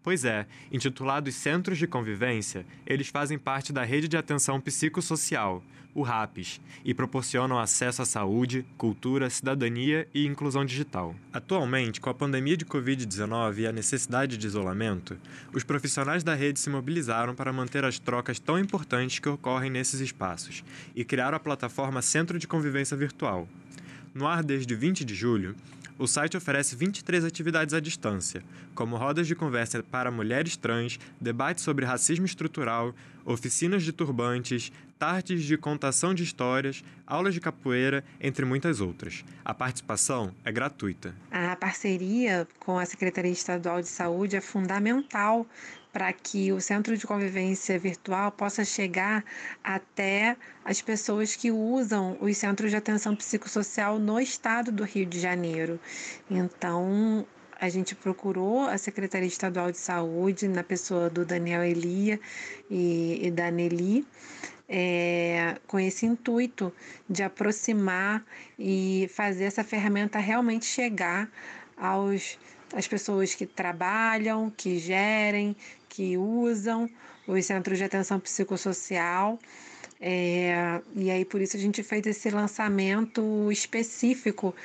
Pois 0.01 0.24
é, 0.24 0.48
intitulados 0.72 1.36
Centros 1.36 1.77
de 1.77 1.86
Convivência, 1.86 2.65
eles 2.86 3.10
fazem 3.10 3.38
parte 3.38 3.74
da 3.74 3.84
rede 3.84 4.08
de 4.08 4.15
atenção 4.15 4.60
psicossocial, 4.60 5.62
o 5.94 6.01
RAPS, 6.03 6.62
e 6.86 6.94
proporcionam 6.94 7.60
acesso 7.60 8.01
à 8.01 8.06
saúde, 8.06 8.65
cultura, 8.77 9.29
cidadania 9.29 10.08
e 10.13 10.25
inclusão 10.25 10.63
digital. 10.63 11.13
Atualmente, 11.34 12.00
com 12.00 12.10
a 12.10 12.13
pandemia 12.13 12.56
de 12.56 12.65
Covid-19 12.65 13.58
e 13.58 13.68
a 13.68 13.74
necessidade 13.74 14.38
de 14.38 14.48
isolamento, 14.48 15.18
os 15.53 15.65
profissionais 15.65 16.24
da 16.24 16.34
rede 16.34 16.60
se 16.60 16.70
mobilizaram 16.70 17.36
para 17.36 17.51
manter 17.51 17.84
as 17.84 18.00
trocas 18.00 18.39
tão 18.39 18.58
importantes 18.58 19.20
que 19.20 19.27
ocorrem 19.27 19.70
nesses 19.70 20.00
espaços 20.00 20.63
e 20.96 21.03
criaram 21.03 21.36
a 21.36 21.41
plataforma 21.41 22.01
Centro 22.01 22.39
de 22.39 22.48
Convivência 22.48 22.96
Virtual. 22.96 23.50
No 24.13 24.25
ar 24.25 24.44
desde 24.44 24.74
20 24.75 25.03
de 25.03 25.13
julho, 25.13 25.56
o 26.00 26.08
site 26.08 26.38
oferece 26.38 26.75
23 26.75 27.25
atividades 27.25 27.74
à 27.74 27.79
distância, 27.82 28.41
como 28.74 28.96
rodas 28.96 29.27
de 29.27 29.36
conversa 29.36 29.84
para 29.84 30.10
mulheres 30.10 30.56
trans, 30.56 30.98
debates 31.20 31.63
sobre 31.63 31.86
racismo 31.86 32.25
estrutural, 32.25 32.96
oficinas 33.25 33.84
de 33.84 33.91
turbantes, 33.91 34.72
tardes 35.00 35.46
de 35.46 35.58
contação 35.58 36.13
de 36.13 36.24
histórias, 36.24 36.84
aulas 37.08 37.34
de 37.34 37.39
capoeira, 37.39 38.03
entre 38.20 38.44
muitas 38.44 38.82
outras. 38.82 39.24
A 39.46 39.53
participação 39.53 40.36
é 40.44 40.51
gratuita. 40.51 41.15
A 41.32 41.56
parceria 41.56 42.46
com 42.60 42.77
a 42.77 42.86
Secretaria 42.86 43.32
Estadual 43.32 43.82
de 43.82 43.88
Saúde 43.88 44.36
é 44.36 44.41
fundamental 44.41 45.48
para 45.94 46.12
que 46.13 46.51
o 46.51 46.60
centro 46.60 46.96
de 46.96 47.08
convivência 47.08 47.79
virtual 47.79 48.32
possa 48.32 48.63
chegar 48.63 49.24
até 49.63 50.36
as 50.63 50.82
pessoas 50.82 51.36
que 51.36 51.50
usam 51.50 52.18
os 52.22 52.38
centros 52.38 52.70
de 52.70 52.77
atenção 52.77 53.15
psicossocial 53.15 53.98
no 53.98 54.20
estado 54.20 54.72
do 54.72 54.84
Rio 54.84 55.06
de 55.06 55.20
Janeiro. 55.20 55.79
Então, 56.29 57.25
a 57.60 57.70
gente 57.70 57.96
procurou 57.96 58.67
a 58.67 58.78
Secretaria 58.78 59.28
Estadual 59.28 59.71
de 59.71 59.78
Saúde, 59.78 60.47
na 60.47 60.63
pessoa 60.63 61.10
do 61.10 61.26
Daniel 61.26 61.63
Elia 61.63 62.19
e, 62.69 63.19
e 63.23 63.32
da 63.32 63.50
Nelly, 63.50 64.06
é, 64.69 65.58
com 65.67 65.79
esse 65.79 66.05
intuito 66.05 66.71
de 67.10 67.23
aproximar 67.23 68.23
e 68.58 69.10
fazer 69.13 69.45
essa 69.45 69.63
ferramenta 69.63 70.19
realmente 70.19 70.65
chegar 70.65 71.27
aos 71.75 72.38
as 72.71 72.88
pessoas 72.88 73.34
que 73.34 73.47
trabalham, 73.47 74.53
que 74.55 74.77
gerem, 74.77 75.55
que 75.88 76.17
usam 76.17 76.88
os 77.27 77.45
centros 77.45 77.79
de 77.79 77.84
atenção 77.84 78.19
psicossocial. 78.19 79.39
É, 79.99 80.79
e 80.95 81.10
aí, 81.10 81.25
por 81.25 81.41
isso, 81.41 81.58
a 81.58 81.60
gente 81.60 81.82
fez 81.82 82.05
esse 82.05 82.29
lançamento 82.29 83.51
específico 83.51 84.55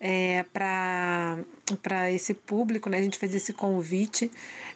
é, 0.00 0.44
para 0.52 2.10
esse 2.10 2.32
público, 2.32 2.88
né? 2.88 2.98
A 2.98 3.02
gente 3.02 3.18
fez 3.18 3.34
esse 3.34 3.52
convite 3.52 4.30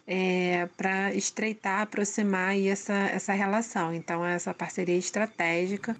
é, 0.06 0.68
para 0.76 1.14
estreitar, 1.14 1.80
aproximar 1.80 2.56
essa, 2.58 2.92
essa 2.92 3.32
relação. 3.32 3.94
Então, 3.94 4.24
essa 4.24 4.52
parceria 4.52 4.96
estratégica. 4.96 5.96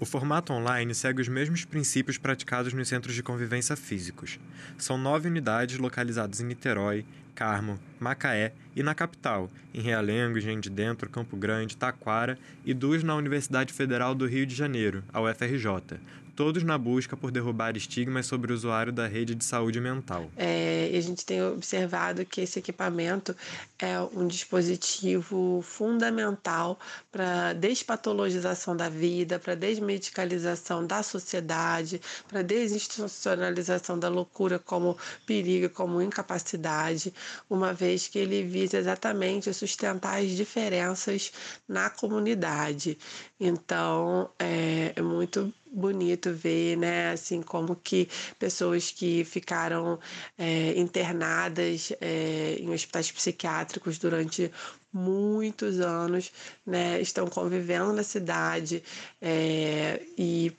O 0.00 0.06
formato 0.06 0.52
online 0.52 0.94
segue 0.94 1.20
os 1.20 1.26
mesmos 1.26 1.64
princípios 1.64 2.16
praticados 2.16 2.72
nos 2.72 2.86
centros 2.86 3.16
de 3.16 3.22
convivência 3.22 3.74
físicos. 3.74 4.38
São 4.76 4.96
nove 4.96 5.28
unidades 5.28 5.76
localizadas 5.76 6.40
em 6.40 6.44
Niterói, 6.44 7.04
Carmo, 7.34 7.80
Macaé 7.98 8.52
e 8.76 8.82
na 8.82 8.94
capital, 8.94 9.50
em 9.74 9.80
Realengo, 9.80 10.38
de 10.38 10.70
Dentro, 10.70 11.10
Campo 11.10 11.36
Grande, 11.36 11.76
Taquara 11.76 12.38
e 12.64 12.72
duas 12.72 13.02
na 13.02 13.16
Universidade 13.16 13.72
Federal 13.72 14.14
do 14.14 14.26
Rio 14.26 14.46
de 14.46 14.54
Janeiro, 14.54 15.02
a 15.12 15.20
UFRJ, 15.20 15.98
todos 16.38 16.62
na 16.62 16.78
busca 16.78 17.16
por 17.16 17.32
derrubar 17.32 17.76
estigmas 17.76 18.26
sobre 18.26 18.52
o 18.52 18.54
usuário 18.54 18.92
da 18.92 19.08
rede 19.08 19.34
de 19.34 19.44
saúde 19.44 19.80
mental. 19.80 20.30
É, 20.36 20.88
a 20.96 21.00
gente 21.00 21.26
tem 21.26 21.42
observado 21.42 22.24
que 22.24 22.40
esse 22.42 22.60
equipamento 22.60 23.34
é 23.76 24.00
um 24.00 24.24
dispositivo 24.24 25.60
fundamental 25.62 26.78
para 27.10 27.54
despatologização 27.54 28.76
da 28.76 28.88
vida, 28.88 29.40
para 29.40 29.56
desmedicalização 29.56 30.86
da 30.86 31.02
sociedade, 31.02 32.00
para 32.28 32.42
desinstitucionalização 32.42 33.98
da 33.98 34.08
loucura 34.08 34.60
como 34.60 34.96
perigo, 35.26 35.68
como 35.68 36.00
incapacidade, 36.00 37.12
uma 37.50 37.72
vez 37.72 38.06
que 38.06 38.16
ele 38.16 38.44
visa 38.44 38.78
exatamente 38.78 39.52
sustentar 39.52 40.20
as 40.20 40.30
diferenças 40.30 41.32
na 41.66 41.90
comunidade. 41.90 42.96
Então, 43.40 44.30
é, 44.38 44.92
é 44.94 45.02
muito 45.02 45.52
bonito 45.78 46.32
ver, 46.32 46.76
né, 46.76 47.10
assim, 47.12 47.40
como 47.42 47.76
que 47.76 48.08
pessoas 48.38 48.90
que 48.90 49.24
ficaram 49.24 49.98
é, 50.36 50.78
internadas 50.78 51.92
é, 52.00 52.56
em 52.60 52.70
hospitais 52.70 53.10
psiquiátricos 53.10 53.98
durante 53.98 54.50
muitos 54.92 55.80
anos, 55.80 56.32
né, 56.66 57.00
estão 57.00 57.28
convivendo 57.28 57.92
na 57.92 58.02
cidade 58.02 58.82
é, 59.20 60.02
e 60.16 60.52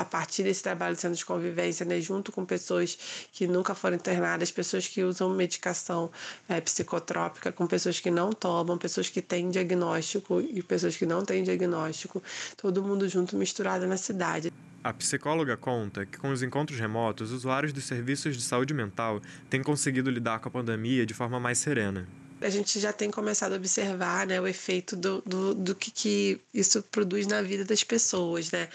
a 0.00 0.04
partir 0.04 0.42
desse 0.42 0.62
trabalho 0.62 0.94
de 0.94 1.00
centro 1.00 1.16
de 1.16 1.24
convivência, 1.24 1.84
né, 1.84 2.00
junto 2.00 2.30
com 2.30 2.44
pessoas 2.44 2.96
que 3.32 3.46
nunca 3.46 3.74
foram 3.74 3.96
internadas, 3.96 4.50
pessoas 4.50 4.86
que 4.86 5.02
usam 5.02 5.30
medicação 5.30 6.10
é, 6.48 6.60
psicotrópica, 6.60 7.50
com 7.50 7.66
pessoas 7.66 7.98
que 8.00 8.10
não 8.10 8.32
tomam, 8.32 8.78
pessoas 8.78 9.08
que 9.08 9.20
têm 9.20 9.50
diagnóstico 9.50 10.40
e 10.40 10.62
pessoas 10.62 10.96
que 10.96 11.04
não 11.04 11.24
têm 11.24 11.42
diagnóstico, 11.42 12.22
todo 12.56 12.82
mundo 12.82 13.08
junto 13.08 13.36
misturado 13.36 13.86
na 13.86 13.96
cidade. 13.96 14.52
A 14.84 14.92
psicóloga 14.92 15.56
conta 15.56 16.06
que, 16.06 16.18
com 16.18 16.30
os 16.30 16.42
encontros 16.42 16.78
remotos, 16.78 17.32
usuários 17.32 17.72
dos 17.72 17.84
serviços 17.84 18.36
de 18.36 18.42
saúde 18.42 18.72
mental 18.72 19.20
têm 19.50 19.62
conseguido 19.62 20.10
lidar 20.10 20.38
com 20.38 20.48
a 20.48 20.52
pandemia 20.52 21.04
de 21.04 21.14
forma 21.14 21.40
mais 21.40 21.58
serena 21.58 22.06
a 22.40 22.50
gente 22.50 22.78
já 22.78 22.92
tem 22.92 23.10
começado 23.10 23.52
a 23.52 23.56
observar 23.56 24.26
né, 24.26 24.40
o 24.40 24.46
efeito 24.46 24.94
do, 24.96 25.20
do, 25.22 25.54
do 25.54 25.74
que, 25.74 25.90
que 25.90 26.40
isso 26.54 26.82
produz 26.84 27.26
na 27.26 27.42
vida 27.42 27.64
das 27.64 27.82
pessoas, 27.82 28.50
né? 28.52 28.68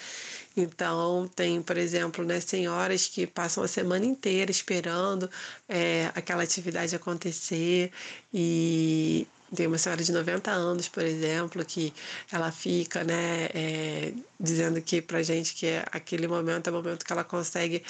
Então, 0.55 1.27
tem, 1.35 1.61
por 1.63 1.77
exemplo, 1.77 2.23
né, 2.23 2.39
senhoras 2.39 3.07
que 3.07 3.25
passam 3.25 3.63
a 3.63 3.67
semana 3.67 4.05
inteira 4.05 4.51
esperando 4.51 5.29
é, 5.67 6.11
aquela 6.15 6.43
atividade 6.43 6.95
acontecer. 6.95 7.91
E 8.31 9.27
tem 9.55 9.67
uma 9.67 9.77
senhora 9.77 10.03
de 10.03 10.11
90 10.11 10.51
anos, 10.51 10.87
por 10.87 11.03
exemplo, 11.03 11.63
que 11.65 11.93
ela 12.31 12.51
fica, 12.51 13.03
né, 13.03 13.45
é, 13.53 14.13
dizendo 14.39 14.81
que 14.81 15.01
pra 15.01 15.23
gente 15.23 15.53
que 15.55 15.67
aquele 15.91 16.27
momento 16.27 16.67
é 16.67 16.71
o 16.71 16.73
momento 16.75 17.05
que 17.05 17.11
ela 17.11 17.23
consegue 17.23 17.83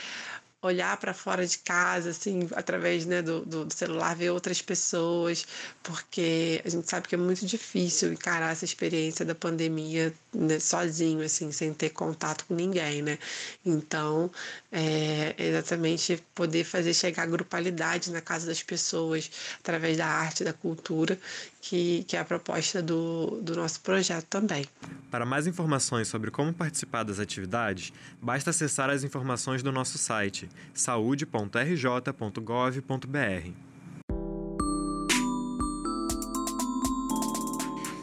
olhar 0.64 0.96
para 0.98 1.14
fora 1.14 1.46
de 1.46 1.58
casa, 1.58 2.12
assim, 2.12 2.48
através 2.54 3.06
né, 3.06 3.22
do, 3.22 3.42
do, 3.46 3.74
celular, 3.74 4.16
ver 4.16 4.30
outras 4.30 4.62
pessoas, 4.62 5.46
porque 5.84 6.62
a 6.64 6.70
gente 6.70 6.90
sabe 6.90 7.08
que 7.08 7.16
é 7.16 7.18
muito 7.18 7.46
difícil 7.46 8.14
encarar 8.14 8.54
essa 8.54 8.64
experiência 8.64 9.26
da 9.26 9.36
pandemia 9.36 10.14
né, 10.34 10.60
sozinho, 10.60 11.22
assim, 11.22 11.52
sem 11.52 11.74
ter 11.74 11.90
contato 11.90 12.46
com 12.46 12.56
ninguém, 12.56 13.02
né? 13.02 13.20
Então, 13.66 14.32
é 14.72 15.36
exatamente 15.38 16.24
poder 16.34 16.64
fazer 16.64 16.94
chegar 16.94 17.24
a 17.24 17.28
grupalidade 17.28 18.10
na 18.10 18.22
casa 18.22 18.48
das 18.48 18.64
pessoas 18.64 19.30
através 19.60 19.98
da 19.98 20.08
arte, 20.08 20.46
da 20.46 20.54
cultura, 20.54 21.20
que, 21.64 22.04
que 22.04 22.18
é 22.18 22.20
a 22.20 22.26
proposta 22.26 22.82
do, 22.82 23.40
do 23.42 23.56
nosso 23.56 23.80
projeto 23.80 24.26
também. 24.26 24.66
Para 25.10 25.26
mais 25.26 25.48
informações 25.48 26.10
sobre 26.10 26.30
como 26.30 26.54
participar 26.54 27.04
das 27.04 27.20
atividades, 27.20 27.94
basta 28.22 28.50
acessar 28.50 28.90
as 28.90 29.02
informações 29.02 29.64
do 29.64 29.72
nosso 29.72 29.98
site 29.98 30.50
saude.rj.gov.br. 30.74 31.24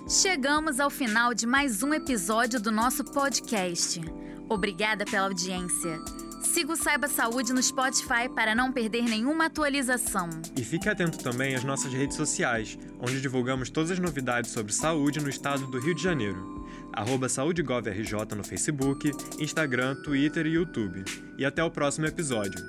Chegamos 0.09 0.81
ao 0.81 0.89
final 0.89 1.35
de 1.35 1.47
mais 1.47 1.83
um 1.83 1.93
episódio 1.93 2.59
do 2.59 2.73
nosso 2.73 3.05
podcast. 3.05 4.01
Obrigada 4.49 5.05
pela 5.05 5.27
audiência. 5.27 6.01
Siga 6.53 6.73
o 6.73 6.77
Saiba 6.77 7.07
Saúde 7.07 7.53
no 7.53 7.63
Spotify 7.63 8.29
para 8.35 8.57
não 8.57 8.73
perder 8.73 9.05
nenhuma 9.05 9.47
atualização. 9.47 10.29
E 10.57 10.65
fique 10.65 10.89
atento 10.89 11.17
também 11.19 11.55
às 11.55 11.63
nossas 11.63 11.93
redes 11.93 12.17
sociais, 12.17 12.77
onde 12.99 13.21
divulgamos 13.21 13.71
todas 13.71 13.93
as 13.93 14.01
novidades 14.01 14.51
sobre 14.51 14.73
saúde 14.73 15.21
no 15.21 15.29
estado 15.29 15.69
do 15.69 15.79
Rio 15.79 15.95
de 15.95 16.03
Janeiro. 16.03 16.67
Arroba 16.93 17.29
SaúdeGovRJ 17.29 18.35
no 18.37 18.43
Facebook, 18.43 19.13
Instagram, 19.39 19.95
Twitter 20.03 20.45
e 20.45 20.55
YouTube. 20.55 21.05
E 21.39 21.45
até 21.45 21.63
o 21.63 21.71
próximo 21.71 22.07
episódio. 22.07 22.61